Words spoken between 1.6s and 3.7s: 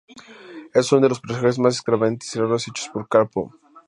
extravagantes y raros hechos por Capcom.